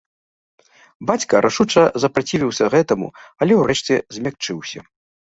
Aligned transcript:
Бацька 1.09 1.41
рашуча 1.45 1.83
запрацівіўся 2.03 2.65
гэтаму, 2.75 3.07
але, 3.45 3.53
урэшце, 3.65 3.99
змякчыўся. 4.17 4.79